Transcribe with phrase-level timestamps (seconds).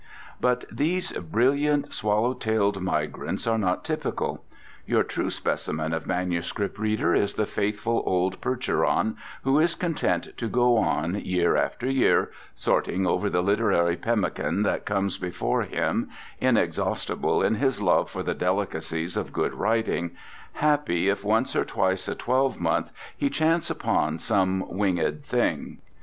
[0.39, 4.43] But these brilliant swallow tailed migrants are not typical.
[4.87, 10.47] Your true specimen of manuscript reader is the faithful old percheron who is content to
[10.47, 16.09] go on, year after year, sorting over the literary pemmican that comes before him,
[16.39, 20.15] inexhaustible in his love for the delicacies of good writing,
[20.53, 25.77] happy if once or twice a twelve month he chance upon some winged thing.